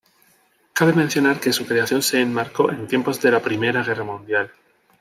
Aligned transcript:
Cabe 0.73 0.93
mencionar 0.93 1.39
que 1.39 1.53
su 1.53 1.67
creación 1.67 2.01
se 2.01 2.19
enmarcó 2.21 2.71
en 2.71 2.87
tiempos 2.87 3.21
de 3.21 3.29
la 3.29 3.39
primera 3.39 3.83
guerra 3.83 4.03
mundial. 4.03 4.51